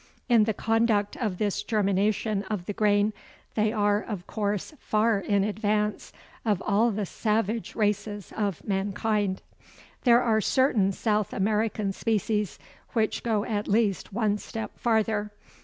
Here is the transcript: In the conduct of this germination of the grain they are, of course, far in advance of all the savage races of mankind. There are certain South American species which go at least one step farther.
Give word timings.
In 0.27 0.45
the 0.45 0.53
conduct 0.55 1.15
of 1.17 1.37
this 1.37 1.61
germination 1.61 2.41
of 2.45 2.65
the 2.65 2.73
grain 2.73 3.13
they 3.53 3.71
are, 3.71 4.01
of 4.01 4.25
course, 4.25 4.73
far 4.79 5.19
in 5.19 5.43
advance 5.43 6.11
of 6.43 6.59
all 6.65 6.89
the 6.89 7.05
savage 7.05 7.75
races 7.75 8.33
of 8.35 8.67
mankind. 8.67 9.43
There 10.03 10.23
are 10.23 10.41
certain 10.41 10.91
South 10.91 11.33
American 11.33 11.93
species 11.93 12.57
which 12.93 13.21
go 13.21 13.43
at 13.45 13.67
least 13.67 14.11
one 14.11 14.39
step 14.39 14.71
farther. 14.79 15.29